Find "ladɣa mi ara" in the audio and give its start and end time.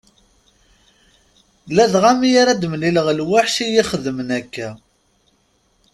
1.75-2.53